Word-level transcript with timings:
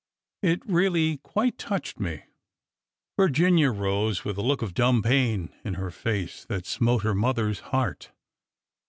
It 0.41 0.65
really 0.65 1.17
quite 1.17 1.59
touched 1.59 1.99
me/' 1.99 2.23
Virginia 3.19 3.69
rose 3.69 4.25
with 4.25 4.35
a 4.39 4.41
look 4.41 4.63
of 4.63 4.73
dumb 4.73 5.03
pain 5.03 5.53
in 5.63 5.75
her 5.75 5.91
face 5.91 6.43
that 6.45 6.65
smote 6.65 7.03
her 7.03 7.13
mother's 7.13 7.59
heart. 7.59 8.09